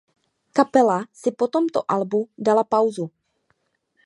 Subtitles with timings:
[0.57, 3.05] Kapela si po tomto albu dala pauzu.